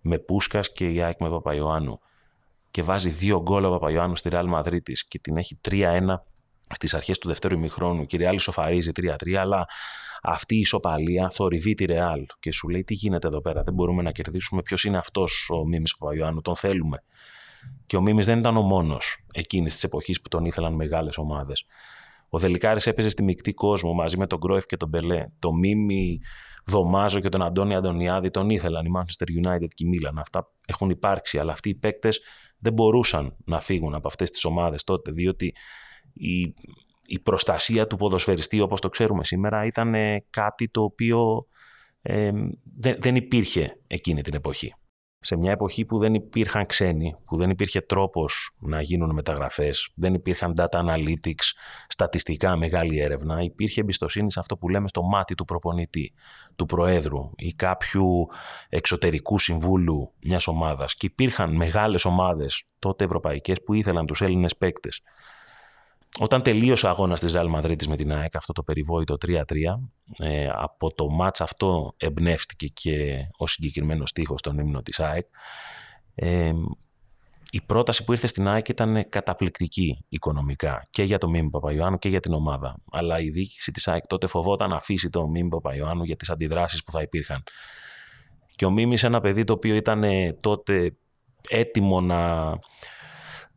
Με 0.00 0.18
Πούσκα 0.18 0.60
και 0.60 0.90
η 0.90 1.02
ΑΕΚ 1.02 1.20
με 1.20 1.30
Παπαϊωάννου. 1.30 2.00
Και 2.70 2.82
βάζει 2.82 3.08
δύο 3.08 3.42
γκολ 3.42 3.64
ο 3.64 3.70
Παπαϊωάννου 3.70 4.16
στη 4.16 4.28
Real 4.32 4.54
Madrid 4.54 4.92
και 5.08 5.18
την 5.18 5.36
έχει 5.36 5.58
3-1 5.68 6.22
στις 6.70 6.94
αρχές 6.94 7.18
του 7.18 7.28
δεύτερου 7.28 7.54
ημιχρόνου. 7.54 8.06
Και 8.06 8.16
η 8.16 8.20
Real 8.22 8.34
ισοφαρίζει 8.34 8.90
3-3, 9.00 9.34
αλλά 9.34 9.66
αυτή 10.22 10.54
η 10.54 10.58
ισοπαλία 10.58 11.30
θορυβεί 11.30 11.74
τη 11.74 11.84
Ρεάλ 11.84 12.26
και 12.40 12.52
σου 12.52 12.68
λέει 12.68 12.84
τι 12.84 12.94
γίνεται 12.94 13.26
εδώ 13.26 13.40
πέρα, 13.40 13.62
δεν 13.62 13.74
μπορούμε 13.74 14.02
να 14.02 14.12
κερδίσουμε. 14.12 14.62
Ποιος 14.62 14.84
είναι 14.84 14.96
αυτός 14.96 15.50
ο 15.52 15.66
Μίμης 15.66 15.96
Παπαϊωάννου, 15.96 16.40
τον 16.40 16.56
θέλουμε. 16.56 17.02
Και 17.86 17.96
ο 17.96 18.00
Μίμης 18.00 18.26
δεν 18.26 18.38
ήταν 18.38 18.56
ο 18.56 18.62
μόνος 18.62 19.24
εκείνης 19.32 19.72
της 19.72 19.84
εποχής 19.84 20.20
που 20.20 20.28
τον 20.28 20.44
ήθελαν 20.44 20.74
μεγάλες 20.74 21.18
ομάδες. 21.18 21.64
Ο 22.28 22.38
Δελικάρης 22.38 22.86
έπαιζε 22.86 23.08
στη 23.08 23.22
μεικτή 23.22 23.52
κόσμο 23.52 23.92
μαζί 23.92 24.16
με 24.16 24.26
τον 24.26 24.40
Κρόεφ 24.40 24.66
και 24.66 24.76
τον 24.76 24.88
Μπελέ. 24.88 25.26
Το 25.38 25.52
Μίμη, 25.52 26.20
Δωμάζο 26.66 27.20
και 27.20 27.28
τον 27.28 27.42
Αντώνη 27.42 27.74
Αντωνιάδη 27.74 28.30
τον 28.30 28.50
ήθελαν 28.50 28.86
η 28.86 28.90
Manchester 28.96 29.46
United 29.46 29.68
και 29.68 29.84
η 29.84 29.88
Μίλαν. 29.88 30.18
Αυτά 30.18 30.52
έχουν 30.66 30.90
υπάρξει, 30.90 31.38
αλλά 31.38 31.52
αυτοί 31.52 31.68
οι 31.68 31.74
παίκτες 31.74 32.20
δεν 32.58 32.72
μπορούσαν 32.72 33.36
να 33.44 33.60
φύγουν 33.60 33.94
από 33.94 34.08
αυτές 34.08 34.30
τις 34.30 34.44
ομάδες 34.44 34.84
τότε, 34.84 35.10
διότι 35.10 35.54
η, 36.12 36.54
η 37.06 37.18
προστασία 37.18 37.86
του 37.86 37.96
ποδοσφαιριστή 37.96 38.60
όπως 38.60 38.80
το 38.80 38.88
ξέρουμε 38.88 39.24
σήμερα 39.24 39.64
ήταν 39.64 39.94
κάτι 40.30 40.68
το 40.68 40.82
οποίο 40.82 41.46
ε, 42.02 42.30
δεν, 42.76 42.96
δεν 43.00 43.16
υπήρχε 43.16 43.78
εκείνη 43.86 44.22
την 44.22 44.34
εποχή 44.34 44.74
σε 45.22 45.36
μια 45.36 45.52
εποχή 45.52 45.84
που 45.84 45.98
δεν 45.98 46.14
υπήρχαν 46.14 46.66
ξένοι, 46.66 47.16
που 47.24 47.36
δεν 47.36 47.50
υπήρχε 47.50 47.80
τρόπος 47.80 48.50
να 48.58 48.80
γίνουν 48.80 49.14
μεταγραφές, 49.14 49.88
δεν 49.94 50.14
υπήρχαν 50.14 50.54
data 50.56 50.84
analytics, 50.84 51.44
στατιστικά 51.88 52.56
μεγάλη 52.56 52.98
έρευνα, 53.00 53.42
υπήρχε 53.42 53.80
εμπιστοσύνη 53.80 54.32
σε 54.32 54.40
αυτό 54.40 54.56
που 54.56 54.68
λέμε 54.68 54.88
στο 54.88 55.02
μάτι 55.02 55.34
του 55.34 55.44
προπονητή, 55.44 56.12
του 56.56 56.66
προέδρου 56.66 57.30
ή 57.36 57.52
κάποιου 57.52 58.26
εξωτερικού 58.68 59.38
συμβούλου 59.38 60.12
μιας 60.22 60.46
ομάδας. 60.46 60.94
Και 60.94 61.06
υπήρχαν 61.06 61.56
μεγάλες 61.56 62.04
ομάδες 62.04 62.64
τότε 62.78 63.04
ευρωπαϊκές 63.04 63.62
που 63.62 63.74
ήθελαν 63.74 64.06
τους 64.06 64.20
Έλληνες 64.20 64.56
παίκτες. 64.56 65.00
Όταν 66.18 66.42
τελείωσε 66.42 66.86
ο 66.86 66.88
αγώνας 66.88 67.20
της 67.20 67.32
Real 67.34 67.54
Madrid 67.54 67.86
με 67.86 67.96
την 67.96 68.12
ΑΕΚ, 68.12 68.36
αυτό 68.36 68.52
το 68.52 68.62
περιβόητο 68.62 69.16
3-3, 69.26 69.42
ε, 70.18 70.48
από 70.52 70.94
το 70.94 71.08
μάτς 71.08 71.40
αυτό 71.40 71.94
εμπνεύστηκε 71.96 72.66
και 72.66 73.26
ο 73.36 73.46
συγκεκριμένος 73.46 74.12
τείχο 74.12 74.38
στον 74.38 74.58
ύμνο 74.58 74.82
της 74.82 75.00
ΑΕΚ. 75.00 75.26
Ε, 76.14 76.52
η 77.50 77.60
πρόταση 77.66 78.04
που 78.04 78.12
ήρθε 78.12 78.26
στην 78.26 78.48
ΑΕΚ 78.48 78.68
ήταν 78.68 79.08
καταπληκτική 79.08 80.04
οικονομικά 80.08 80.86
και 80.90 81.02
για 81.02 81.18
το 81.18 81.28
Μίμη 81.28 81.50
Παπαϊωάννου 81.50 81.98
και 81.98 82.08
για 82.08 82.20
την 82.20 82.32
ομάδα. 82.32 82.76
Αλλά 82.90 83.20
η 83.20 83.30
διοίκηση 83.30 83.72
της 83.72 83.88
ΑΕΚ 83.88 84.06
τότε 84.06 84.26
φοβόταν 84.26 84.68
να 84.68 84.76
αφήσει 84.76 85.10
το 85.10 85.28
Μίμη 85.28 85.48
Παπαϊωάννου 85.48 86.04
για 86.04 86.16
τις 86.16 86.30
αντιδράσεις 86.30 86.84
που 86.84 86.92
θα 86.92 87.02
υπήρχαν. 87.02 87.42
Και 88.54 88.64
ο 88.64 88.70
Μίμης, 88.70 89.02
ένα 89.02 89.20
παιδί 89.20 89.44
το 89.44 89.52
οποίο 89.52 89.74
ήταν 89.74 90.04
τότε 90.40 90.96
έτοιμο 91.48 92.00
να, 92.00 92.48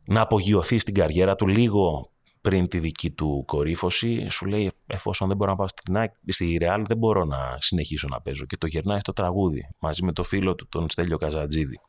να 0.08 0.20
απογειωθεί 0.20 0.78
στην 0.78 0.94
καριέρα 0.94 1.34
του 1.34 1.46
λίγο 1.46 2.10
πριν 2.44 2.68
τη 2.68 2.78
δική 2.78 3.10
του 3.10 3.44
κορύφωση, 3.46 4.28
σου 4.28 4.46
λέει 4.46 4.72
εφόσον 4.86 5.28
δεν 5.28 5.36
μπορώ 5.36 5.50
να 5.50 5.56
πάω 5.56 5.68
στην 5.68 5.96
στη 6.26 6.58
Real 6.60 6.82
δεν 6.86 6.96
μπορώ 6.96 7.24
να 7.24 7.56
συνεχίσω 7.60 8.08
να 8.10 8.20
παίζω 8.20 8.44
και 8.44 8.56
το 8.56 8.66
γερνάει 8.66 8.98
στο 8.98 9.12
τραγούδι 9.12 9.68
μαζί 9.78 10.04
με 10.04 10.12
το 10.12 10.22
φίλο 10.22 10.54
του 10.54 10.68
τον 10.68 10.90
Στέλιο 10.90 11.16
Καζατζίδη. 11.18 11.80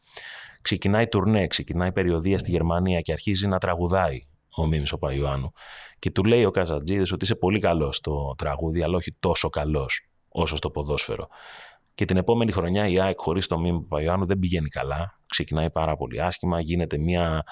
Ξεκινάει 0.61 1.07
τουρνέ, 1.07 1.47
ξεκινάει 1.47 1.91
περιοδία 1.91 2.37
στη 2.37 2.49
Γερμανία 2.49 2.99
και 3.01 3.11
αρχίζει 3.11 3.47
να 3.47 3.57
τραγουδάει 3.57 4.27
ο 4.55 4.67
Μίμης 4.67 4.91
ο 4.91 4.97
Παϊωάννου 4.97 5.51
και 5.99 6.11
του 6.11 6.23
λέει 6.23 6.45
ο 6.45 6.51
Καζατζίδης 6.51 7.11
ότι 7.11 7.23
είσαι 7.23 7.35
πολύ 7.35 7.59
καλός 7.59 7.95
στο 7.95 8.33
τραγούδι 8.37 8.83
αλλά 8.83 8.95
όχι 8.95 9.15
τόσο 9.19 9.49
καλός 9.49 10.07
όσο 10.29 10.55
στο 10.55 10.69
ποδόσφαιρο. 10.69 11.27
Και 11.93 12.05
την 12.05 12.17
επόμενη 12.17 12.51
χρονιά 12.51 12.87
η 12.87 12.99
ΑΕΚ 12.99 13.19
χωρίς 13.19 13.47
το 13.47 13.59
Μίμη 13.59 13.81
Παϊωάννου 13.81 14.25
δεν 14.25 14.39
πηγαίνει 14.39 14.67
καλά, 14.67 15.19
ξεκινάει 15.25 15.71
πάρα 15.71 15.95
πολύ 15.95 16.21
άσχημα, 16.21 16.61
γίνεται 16.61 16.97
μια 16.97 17.43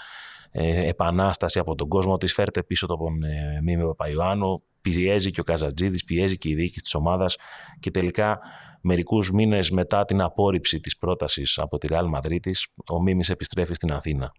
ε, 0.55 0.87
επανάσταση 0.87 1.59
από 1.59 1.75
τον 1.75 1.87
κόσμο 1.87 2.17
της. 2.17 2.33
Φέρτε 2.33 2.63
πίσω 2.63 2.87
τον 2.87 3.23
ε, 3.23 3.61
Μίμη 3.63 3.83
Παπαϊωάννου, 3.83 4.63
πιέζει 4.81 5.31
και 5.31 5.39
ο 5.39 5.43
Καζατζίδης, 5.43 6.03
πιέζει 6.03 6.37
και 6.37 6.49
η 6.49 6.55
διοίκηση 6.55 6.83
της 6.83 6.93
ομάδας. 6.93 7.35
Και 7.79 7.91
τελικά 7.91 8.39
μερικούς 8.81 9.31
μήνες 9.31 9.71
μετά 9.71 10.05
την 10.05 10.21
απόρριψη 10.21 10.79
της 10.79 10.97
πρότασης 10.97 11.57
από 11.57 11.77
τη 11.77 11.87
Real 11.91 12.05
Madrid, 12.15 12.51
ο 12.91 13.01
Μίμης 13.01 13.29
επιστρέφει 13.29 13.73
στην 13.73 13.93
Αθήνα. 13.93 14.31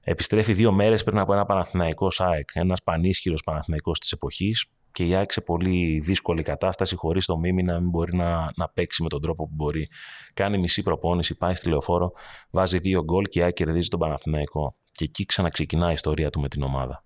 Επιστρέφει 0.00 0.52
δύο 0.52 0.72
μέρες 0.72 1.04
πριν 1.04 1.18
από 1.18 1.32
ένα 1.32 1.46
Παναθηναϊκό 1.46 2.10
ΣΑΕΚ, 2.10 2.48
ένας 2.52 2.82
πανίσχυρος 2.82 3.42
Παναθηναϊκός 3.42 3.98
της 3.98 4.12
εποχής, 4.12 4.66
και 4.92 5.06
η 5.06 5.14
ΑΕΚ 5.14 5.32
σε 5.32 5.40
πολύ 5.40 6.00
δύσκολη 6.00 6.42
κατάσταση, 6.42 6.96
χωρίς 6.96 7.26
το 7.26 7.38
Μίμη 7.38 7.62
να 7.62 7.80
μην 7.80 7.90
μπορεί 7.90 8.16
να, 8.16 8.44
να 8.56 8.68
παίξει 8.68 9.02
με 9.02 9.08
τον 9.08 9.20
τρόπο 9.20 9.46
που 9.48 9.54
μπορεί. 9.54 9.88
Κάνει 10.34 10.58
μισή 10.58 10.82
προπόνηση, 10.82 11.34
πάει 11.34 11.54
στη 11.54 11.68
λεωφόρο, 11.68 12.12
βάζει 12.50 12.78
δύο 12.78 13.04
γκολ 13.04 13.24
και 13.24 13.38
η 13.38 13.42
ΑΕΚ 13.42 13.54
κερδίζει 13.54 13.88
τον 13.88 13.98
Παναθηναϊκό 13.98 14.76
και 14.96 15.04
εκεί 15.04 15.24
ξαναξεκινά 15.24 15.90
η 15.90 15.92
ιστορία 15.92 16.30
του 16.30 16.40
με 16.40 16.48
την 16.48 16.62
ομάδα. 16.62 17.04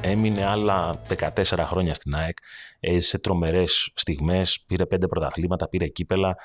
Έμεινε 0.00 0.46
άλλα 0.46 1.04
14 1.18 1.42
χρόνια 1.58 1.94
στην 1.94 2.14
ΑΕΚ, 2.14 2.36
σε 2.98 3.18
τρομερές 3.18 3.90
στιγμές, 3.94 4.64
πήρε 4.66 4.86
πέντε 4.86 5.06
πρωταθλήματα, 5.06 5.68
πήρε 5.68 5.86
κύπελα, 5.86 6.36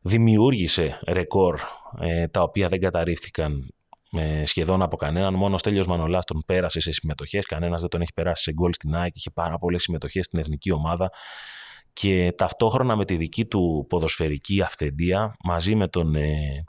δημιούργησε 0.00 1.00
ρεκόρ 1.06 1.60
ε, 2.00 2.26
τα 2.26 2.42
οποία 2.42 2.68
δεν 2.68 2.80
καταρρίφθηκαν 2.80 3.74
ε, 4.12 4.46
σχεδόν 4.46 4.82
από 4.82 4.96
κανέναν. 4.96 5.34
Μόνο 5.34 5.54
ο 5.54 5.58
Στέλιος 5.58 5.86
Μανολάς 5.86 6.24
τον 6.24 6.42
πέρασε 6.46 6.80
σε 6.80 6.92
συμμετοχές, 6.92 7.46
κανένας 7.46 7.80
δεν 7.80 7.90
τον 7.90 8.00
έχει 8.00 8.12
περάσει 8.12 8.42
σε 8.42 8.52
γκολ 8.52 8.72
στην 8.72 8.94
ΑΕΚ, 8.94 9.16
είχε 9.16 9.30
πάρα 9.30 9.58
πολλές 9.58 9.82
συμμετοχές 9.82 10.24
στην 10.24 10.38
εθνική 10.38 10.72
ομάδα 10.72 11.10
και 12.00 12.32
ταυτόχρονα 12.36 12.96
με 12.96 13.04
τη 13.04 13.16
δική 13.16 13.44
του 13.46 13.86
ποδοσφαιρική 13.88 14.62
αυθεντία 14.62 15.36
μαζί 15.44 15.74
με 15.74 15.88
τον 15.88 16.14
ε, 16.14 16.64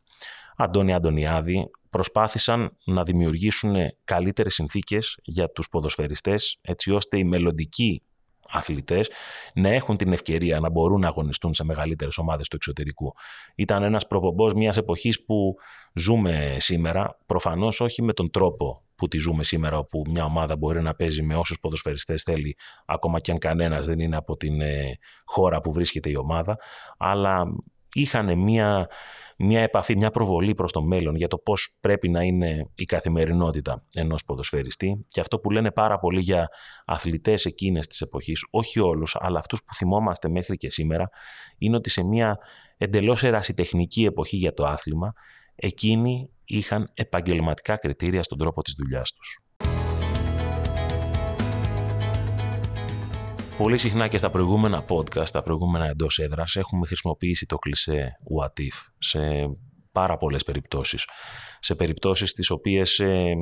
Αντώνη 0.55 0.93
Αντωνιάδη 0.93 1.69
προσπάθησαν 1.89 2.77
να 2.85 3.03
δημιουργήσουν 3.03 3.75
καλύτερες 4.03 4.53
συνθήκες 4.53 5.17
για 5.23 5.49
τους 5.51 5.69
ποδοσφαιριστές 5.69 6.57
έτσι 6.61 6.91
ώστε 6.91 7.17
οι 7.17 7.23
μελλοντικοί 7.23 8.03
αθλητές 8.51 9.09
να 9.53 9.69
έχουν 9.69 9.97
την 9.97 10.13
ευκαιρία 10.13 10.59
να 10.59 10.69
μπορούν 10.69 10.99
να 10.99 11.07
αγωνιστούν 11.07 11.53
σε 11.53 11.63
μεγαλύτερες 11.63 12.17
ομάδες 12.17 12.47
του 12.47 12.55
εξωτερικού. 12.55 13.13
Ήταν 13.55 13.83
ένας 13.83 14.07
προπομπός 14.07 14.53
μιας 14.53 14.77
εποχής 14.77 15.23
που 15.25 15.55
ζούμε 15.93 16.55
σήμερα, 16.59 17.17
προφανώς 17.25 17.81
όχι 17.81 18.01
με 18.01 18.13
τον 18.13 18.29
τρόπο 18.31 18.83
που 18.95 19.07
τη 19.07 19.17
ζούμε 19.17 19.43
σήμερα, 19.43 19.77
όπου 19.77 20.03
μια 20.09 20.23
ομάδα 20.23 20.57
μπορεί 20.57 20.81
να 20.81 20.95
παίζει 20.95 21.23
με 21.23 21.35
όσους 21.35 21.59
ποδοσφαιριστές 21.59 22.23
θέλει, 22.23 22.57
ακόμα 22.85 23.19
και 23.19 23.31
αν 23.31 23.37
κανένας 23.37 23.85
δεν 23.85 23.99
είναι 23.99 24.15
από 24.15 24.37
την 24.37 24.61
ε, 24.61 24.97
χώρα 25.25 25.61
που 25.61 25.71
βρίσκεται 25.71 26.09
η 26.09 26.15
ομάδα, 26.15 26.57
αλλά 26.97 27.45
είχαν 27.93 28.37
μια 28.39 28.89
μια 29.41 29.61
επαφή, 29.61 29.97
μια 29.97 30.09
προβολή 30.09 30.53
προς 30.53 30.71
το 30.71 30.83
μέλλον 30.83 31.15
για 31.15 31.27
το 31.27 31.37
πώς 31.37 31.77
πρέπει 31.81 32.09
να 32.09 32.23
είναι 32.23 32.69
η 32.75 32.83
καθημερινότητα 32.83 33.83
ενός 33.93 34.25
ποδοσφαιριστή 34.25 35.05
και 35.07 35.19
αυτό 35.19 35.39
που 35.39 35.51
λένε 35.51 35.71
πάρα 35.71 35.99
πολύ 35.99 36.21
για 36.21 36.49
αθλητές 36.85 37.45
εκείνες 37.45 37.87
της 37.87 38.01
εποχής, 38.01 38.45
όχι 38.49 38.79
όλους, 38.79 39.15
αλλά 39.19 39.39
αυτούς 39.39 39.63
που 39.63 39.73
θυμόμαστε 39.73 40.29
μέχρι 40.29 40.57
και 40.57 40.69
σήμερα, 40.69 41.09
είναι 41.57 41.75
ότι 41.75 41.89
σε 41.89 42.03
μια 42.03 42.37
εντελώς 42.77 43.23
ερασιτεχνική 43.23 44.05
εποχή 44.05 44.37
για 44.37 44.53
το 44.53 44.65
άθλημα, 44.65 45.13
εκείνοι 45.55 46.29
είχαν 46.45 46.91
επαγγελματικά 46.93 47.77
κριτήρια 47.77 48.23
στον 48.23 48.37
τρόπο 48.37 48.61
της 48.61 48.73
δουλειάς 48.77 49.11
τους. 49.11 49.39
Πολύ 53.59 53.77
συχνά 53.77 54.07
και 54.07 54.17
στα 54.17 54.29
προηγούμενα 54.29 54.85
podcast, 54.89 55.27
στα 55.27 55.41
προηγούμενα 55.43 55.85
εντός 55.85 56.19
έδρας, 56.19 56.55
έχουμε 56.55 56.85
χρησιμοποιήσει 56.85 57.45
το 57.45 57.57
κλισέ 57.57 58.17
what 58.37 58.61
if 58.61 58.87
σε 58.97 59.19
πάρα 59.91 60.17
πολλές 60.17 60.43
περιπτώσεις. 60.43 61.05
Σε 61.59 61.75
περιπτώσεις 61.75 62.33
τις 62.33 62.49
οποίες 62.49 62.99
ε, 62.99 63.35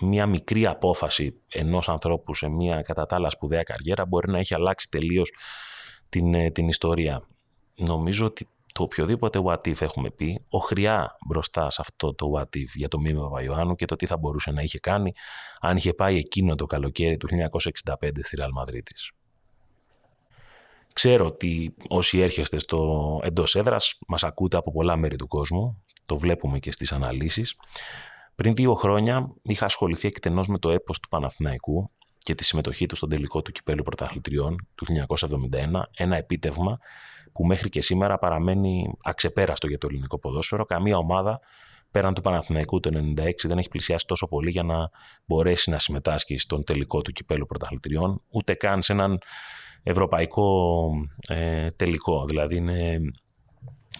μια 0.00 0.26
μικρή 0.26 0.66
απόφαση 0.66 1.40
ενός 1.48 1.88
ανθρώπου 1.88 2.34
σε 2.34 2.48
μια 2.48 2.82
κατά 2.82 3.06
τα 3.06 3.16
άλλα 3.16 3.30
σπουδαία 3.30 3.62
καριέρα 3.62 4.06
μπορεί 4.06 4.30
να 4.30 4.38
έχει 4.38 4.54
αλλάξει 4.54 4.88
τελείως 4.90 5.32
την, 6.08 6.34
ε, 6.34 6.50
την 6.50 6.68
ιστορία. 6.68 7.28
Νομίζω 7.74 8.26
ότι 8.26 8.48
το 8.74 8.82
οποιοδήποτε 8.82 9.40
what 9.44 9.68
if 9.68 9.80
έχουμε 9.80 10.10
πει, 10.10 10.44
οχριά 10.48 11.16
μπροστά 11.26 11.70
σε 11.70 11.80
αυτό 11.80 12.14
το 12.14 12.32
what 12.36 12.56
if 12.56 12.70
για 12.74 12.88
το 12.88 12.98
μήνυμα 12.98 13.22
Παπαϊωάννου 13.22 13.74
και 13.74 13.84
το 13.84 13.96
τι 13.96 14.06
θα 14.06 14.16
μπορούσε 14.16 14.50
να 14.50 14.62
είχε 14.62 14.78
κάνει 14.78 15.12
αν 15.60 15.76
είχε 15.76 15.94
πάει 15.94 16.16
εκείνο 16.16 16.54
το 16.54 16.66
καλοκαίρι 16.66 17.16
του 17.16 17.28
1965 17.28 18.08
στη 18.22 18.36
Real 18.40 18.62
Madrid 18.62 18.82
Ξέρω 20.98 21.26
ότι 21.26 21.74
όσοι 21.88 22.18
έρχεστε 22.18 22.58
στο 22.58 23.20
εντός 23.22 23.54
έδρας 23.54 23.98
μας 24.06 24.22
ακούτε 24.24 24.56
από 24.56 24.72
πολλά 24.72 24.96
μέρη 24.96 25.16
του 25.16 25.26
κόσμου. 25.26 25.82
Το 26.06 26.18
βλέπουμε 26.18 26.58
και 26.58 26.72
στις 26.72 26.92
αναλύσεις. 26.92 27.54
Πριν 28.34 28.54
δύο 28.54 28.74
χρόνια 28.74 29.34
είχα 29.42 29.64
ασχοληθεί 29.64 30.08
εκτενώς 30.08 30.48
με 30.48 30.58
το 30.58 30.70
έπος 30.70 31.00
του 31.00 31.08
Παναθηναϊκού 31.08 31.90
και 32.18 32.34
τη 32.34 32.44
συμμετοχή 32.44 32.86
του 32.86 32.96
στον 32.96 33.08
τελικό 33.08 33.42
του 33.42 33.52
κυπέλου 33.52 33.82
πρωταθλητριών 33.82 34.56
του 34.74 34.86
1971. 35.50 35.82
Ένα 35.96 36.16
επίτευγμα 36.16 36.78
που 37.32 37.46
μέχρι 37.46 37.68
και 37.68 37.82
σήμερα 37.82 38.18
παραμένει 38.18 38.92
αξεπέραστο 39.02 39.66
για 39.66 39.78
το 39.78 39.86
ελληνικό 39.90 40.18
ποδόσφαιρο. 40.18 40.64
Καμία 40.64 40.96
ομάδα 40.96 41.40
πέραν 41.90 42.14
του 42.14 42.20
Παναθηναϊκού 42.20 42.80
το 42.80 42.90
1996 43.16 43.30
δεν 43.42 43.58
έχει 43.58 43.68
πλησιάσει 43.68 44.06
τόσο 44.06 44.28
πολύ 44.28 44.50
για 44.50 44.62
να 44.62 44.90
μπορέσει 45.24 45.70
να 45.70 45.78
συμμετάσχει 45.78 46.36
στον 46.36 46.64
τελικό 46.64 47.02
του 47.02 47.12
κυπέλου 47.12 47.46
πρωταθλητριών, 47.46 48.22
ούτε 48.28 48.54
καν 48.54 48.82
σε 48.82 48.92
έναν 48.92 49.18
ευρωπαϊκό 49.90 50.90
ε, 51.28 51.70
τελικό. 51.70 52.24
Δηλαδή 52.26 52.56
είναι 52.56 52.98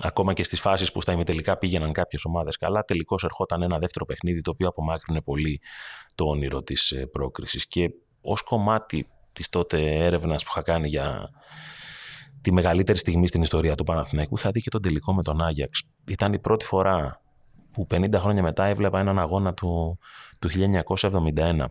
ακόμα 0.01 0.33
και 0.33 0.45
στις 0.45 0.61
φάσεις 0.61 0.93
που 0.93 1.01
στα 1.01 1.13
ημιτελικά 1.13 1.59
πήγαιναν 1.59 1.93
κάποιες 1.93 2.25
ομάδες 2.25 2.57
καλά, 2.57 2.85
τελικώς 2.85 3.25
ερχόταν 3.25 3.63
ένα 3.63 3.79
δεύτερο 3.79 4.05
παιχνίδι 4.05 4.41
το 4.41 4.51
οποίο 4.51 4.69
απομάκρυνε 4.69 5.21
πολύ 5.21 5.61
το 6.15 6.25
όνειρο 6.29 6.63
της 6.63 6.91
ε, 6.91 7.07
πρόκρισης. 7.07 7.67
Και 7.67 7.91
ως 8.21 8.43
κομμάτι 8.43 9.09
της 9.33 9.49
τότε 9.49 10.05
έρευνας 10.05 10.45
που 10.45 10.49
είχα 10.53 10.63
κάνει 10.63 10.89
για 10.89 11.31
τη 12.41 12.53
μεγαλύτερη 12.53 12.99
στιγμή 12.99 13.27
στην 13.27 13.43
ιστορία 13.43 13.75
του 13.75 13.85
Παναθηναϊκού, 13.85 14.37
είχα 14.37 14.51
δει 14.51 14.61
και 14.61 14.71
τον 14.71 14.83
τελικό 14.83 15.15
με 15.15 15.23
τον 15.23 15.43
Άγιαξ. 15.43 15.83
Ήταν 16.09 16.33
η 16.33 16.39
πρώτη 16.39 16.65
φορά 16.65 17.21
που 17.73 17.87
50 17.91 18.15
χρόνια 18.15 18.43
μετά 18.43 18.65
έβλεπα 18.65 19.01
έναν 19.01 19.19
αγώνα 19.19 19.55
του, 19.55 19.99
του 20.39 20.49
1971. 21.37 21.65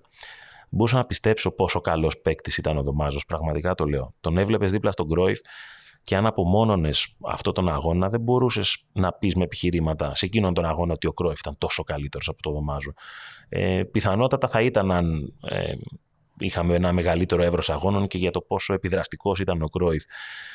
Μπορούσα 0.69 0.97
να 0.97 1.05
πιστέψω 1.05 1.51
πόσο 1.51 1.81
καλός 1.81 2.17
παίκτης 2.21 2.57
ήταν 2.57 2.77
ο 2.77 2.81
Δωμάζος. 2.81 3.25
Πραγματικά 3.25 3.75
το 3.75 3.85
λέω. 3.85 4.13
Τον 4.19 4.37
έβλεπες 4.37 4.71
δίπλα 4.71 4.91
στον 4.91 5.09
Κρόιφ 5.09 5.39
και 6.01 6.15
αν 6.15 6.25
απομόνωνες 6.25 7.15
αυτό 7.27 7.51
τον 7.51 7.69
αγώνα, 7.69 8.09
δεν 8.09 8.21
μπορούσες 8.21 8.85
να 8.91 9.13
πεις 9.13 9.35
με 9.35 9.43
επιχειρήματα 9.43 10.15
σε 10.15 10.25
εκείνον 10.25 10.53
τον 10.53 10.65
αγώνα 10.65 10.93
ότι 10.93 11.07
ο 11.07 11.13
Κρόιφ 11.13 11.39
ήταν 11.39 11.57
τόσο 11.57 11.83
καλύτερος 11.83 12.27
από 12.27 12.41
το 12.41 12.51
Δωμάζο. 12.51 12.93
Ε, 13.49 13.83
πιθανότατα 13.91 14.47
θα 14.47 14.61
ήταν 14.61 14.91
αν 14.91 15.33
ε, 15.41 15.73
είχαμε 16.39 16.75
ένα 16.75 16.91
μεγαλύτερο 16.91 17.43
εύρος 17.43 17.69
αγώνων 17.69 18.07
και 18.07 18.17
για 18.17 18.31
το 18.31 18.41
πόσο 18.41 18.73
επιδραστικός 18.73 19.39
ήταν 19.39 19.61
ο 19.61 19.67
Κρόιφ 19.67 20.03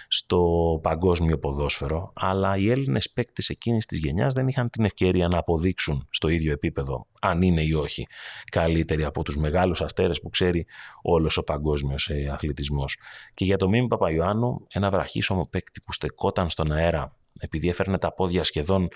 στο 0.08 0.40
παγκόσμιο 0.82 1.38
ποδόσφαιρο. 1.38 2.12
Αλλά 2.14 2.56
οι 2.56 2.70
Έλληνες 2.70 3.10
παίκτες 3.10 3.48
εκείνης 3.48 3.86
της 3.86 3.98
γενιάς 3.98 4.34
δεν 4.34 4.48
είχαν 4.48 4.70
την 4.70 4.84
ευκαιρία 4.84 5.28
να 5.28 5.38
αποδείξουν 5.38 6.06
στο 6.10 6.28
ίδιο 6.28 6.52
επίπεδο, 6.52 7.06
αν 7.20 7.42
είναι 7.42 7.62
ή 7.62 7.72
όχι, 7.72 8.06
καλύτεροι 8.50 9.04
από 9.04 9.22
τους 9.22 9.36
μεγάλους 9.36 9.82
αστέρες 9.82 10.20
που 10.20 10.28
ξέρει 10.28 10.66
όλος 11.02 11.36
ο 11.36 11.42
παγκόσμιος 11.42 12.08
ε, 12.08 12.28
αθλητισμός. 12.32 12.96
Και 13.34 13.44
για 13.44 13.56
το 13.56 13.68
Μίμη 13.68 13.86
Παπαϊωάννου, 13.86 14.66
ένα 14.68 14.90
βραχίσωμο 14.90 15.48
παίκτη 15.50 15.80
που 15.80 15.92
στεκόταν 15.92 16.50
στον 16.50 16.72
αέρα 16.72 17.16
επειδή 17.40 17.68
έφερνε 17.68 17.98
τα 17.98 18.14
πόδια 18.14 18.44
σχεδόν 18.44 18.88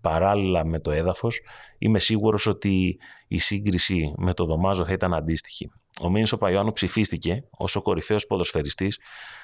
παράλληλα 0.00 0.64
με 0.64 0.80
το 0.80 0.90
έδαφος, 0.90 1.40
είμαι 1.78 1.98
σίγουρος 1.98 2.46
ότι 2.46 2.98
η 3.28 3.38
σύγκριση 3.38 4.12
με 4.16 4.34
το 4.34 4.44
Δωμάζο 4.44 4.84
θα 4.84 4.92
ήταν 4.92 5.14
αντίστοιχη. 5.14 5.70
Ο 6.04 6.10
Μίνη 6.10 6.28
Παπαϊωάννου 6.28 6.72
ψηφίστηκε 6.72 7.44
ως 7.50 7.76
ο 7.76 7.82
κορυφαίος 7.82 8.26
ποδοσφαιριστής 8.26 8.98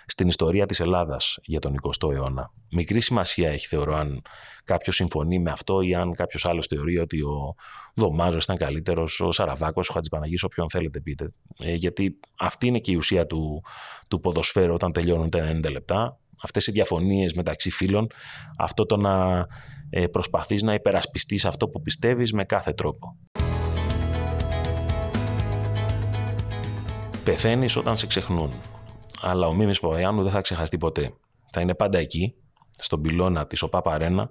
στην 0.07 0.29
ιστορία 0.29 0.67
της 0.67 0.81
Ελλάδας 0.81 1.38
για 1.43 1.59
τον 1.59 1.75
20ο 1.83 2.12
αιώνα. 2.12 2.53
Μικρή 2.71 3.00
σημασία 3.00 3.50
έχει, 3.50 3.67
θεωρώ, 3.67 3.97
αν 3.97 4.23
κάποιος 4.65 4.95
συμφωνεί 4.95 5.38
με 5.38 5.50
αυτό 5.50 5.81
ή 5.81 5.95
αν 5.95 6.12
κάποιος 6.12 6.45
άλλος 6.45 6.67
θεωρεί 6.67 6.99
ότι 6.99 7.21
ο 7.21 7.55
Δωμάζος 7.95 8.45
ήταν 8.45 8.57
καλύτερος, 8.57 9.21
ο 9.21 9.31
Σαραβάκος, 9.33 9.88
ο 9.88 9.93
Χατζηπαναγής, 9.93 10.43
όποιον 10.43 10.71
θέλετε 10.71 11.00
πείτε. 11.00 11.33
Ε, 11.59 11.75
γιατί 11.75 12.19
αυτή 12.38 12.67
είναι 12.67 12.79
και 12.79 12.93
η 12.93 12.95
ουσία 12.95 13.27
του, 13.27 13.62
του 14.09 14.21
ποδοσφαίρου 14.21 14.73
όταν 14.73 14.93
τελειώνουν 14.93 15.31
τα 15.31 15.61
90 15.67 15.71
λεπτά. 15.71 16.19
Αυτές 16.43 16.67
οι 16.67 16.71
διαφωνίες 16.73 17.33
μεταξύ 17.33 17.71
φίλων, 17.71 18.07
αυτό 18.59 18.87
το 18.87 18.97
να 18.97 19.47
ε, 19.91 20.07
προσπαθείς 20.07 20.62
να 20.62 20.75
υπερασπιστείς 20.75 21.45
αυτό 21.45 21.69
που 21.69 21.83
πιστεύεις 21.83 22.33
με 22.33 22.45
κάθε 22.45 22.73
τρόπο. 22.73 23.17
Πεθαίνεις 27.28 27.76
όταν 27.76 27.97
σε 27.97 28.06
ξεχνούν. 28.06 28.52
Αλλά 29.20 29.47
ο 29.47 29.54
Μίμης 29.54 29.80
Παπαγιάννου 29.80 30.23
δεν 30.23 30.32
θα 30.32 30.40
ξεχαστεί 30.40 30.78
ποτέ. 30.78 31.12
Θα 31.52 31.61
είναι 31.61 31.75
πάντα 31.75 31.99
εκεί, 31.99 32.35
στον 32.78 33.00
πυλώνα 33.00 33.47
της 33.47 33.62
ΟΠΑ 33.62 33.82
Παρένα, 33.82 34.30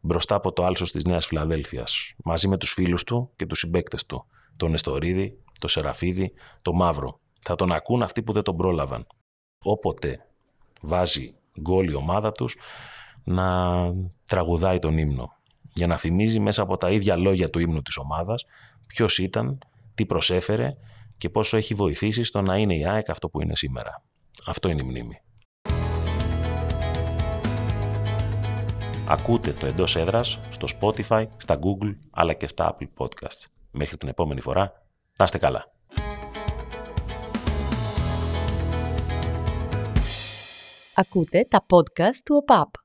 μπροστά 0.00 0.34
από 0.34 0.52
το 0.52 0.64
άλσος 0.64 0.92
της 0.92 1.04
Νέας 1.04 1.26
Φιλαδέλφιας, 1.26 2.14
μαζί 2.24 2.48
με 2.48 2.56
τους 2.56 2.72
φίλους 2.72 3.04
του 3.04 3.30
και 3.36 3.46
τους 3.46 3.58
συμπαίκτες 3.58 4.06
του. 4.06 4.26
Τον 4.56 4.74
Εστορίδη, 4.74 5.38
τον 5.58 5.68
Σεραφίδη, 5.68 6.32
τον 6.62 6.76
Μαύρο. 6.76 7.20
Θα 7.40 7.54
τον 7.54 7.72
ακούν 7.72 8.02
αυτοί 8.02 8.22
που 8.22 8.32
δεν 8.32 8.42
τον 8.42 8.56
πρόλαβαν. 8.56 9.06
Όποτε 9.64 10.26
βάζει 10.80 11.34
γκολ 11.60 11.88
η 11.88 11.94
ομάδα 11.94 12.32
τους, 12.32 12.56
να 13.24 13.80
τραγουδάει 14.26 14.78
τον 14.78 14.98
ύμνο. 14.98 15.32
Για 15.74 15.86
να 15.86 15.96
θυμίζει 15.96 16.38
μέσα 16.40 16.62
από 16.62 16.76
τα 16.76 16.90
ίδια 16.90 17.16
λόγια 17.16 17.50
του 17.50 17.58
ύμνου 17.58 17.82
της 17.82 17.96
ομάδας 17.96 18.44
ποιος 18.86 19.18
ήταν, 19.18 19.58
τι 19.94 20.06
προσέφερε 20.06 20.76
και 21.18 21.28
πόσο 21.28 21.56
έχει 21.56 21.74
βοηθήσει 21.74 22.24
στο 22.24 22.40
να 22.42 22.56
είναι 22.56 22.76
η 22.76 22.86
ΑΕΚ 22.86 23.10
αυτό 23.10 23.28
που 23.28 23.42
είναι 23.42 23.56
σήμερα. 23.56 24.02
Αυτό 24.46 24.68
είναι 24.68 24.82
η 24.82 24.86
μνήμη. 24.86 25.20
Ακούτε 29.08 29.52
το 29.52 29.66
εντός 29.66 29.96
έδρας 29.96 30.40
στο 30.48 30.66
Spotify, 30.80 31.26
στα 31.36 31.58
Google 31.58 31.96
αλλά 32.10 32.32
και 32.32 32.46
στα 32.46 32.76
Apple 32.76 33.04
Podcasts. 33.04 33.46
Μέχρι 33.70 33.96
την 33.96 34.08
επόμενη 34.08 34.40
φορά, 34.40 34.72
να 35.16 35.24
είστε 35.24 35.38
καλά. 35.38 35.72
Ακούτε 40.94 41.46
τα 41.50 41.66
podcast 41.70 42.20
του 42.24 42.36
ΟΠΑΠ. 42.36 42.84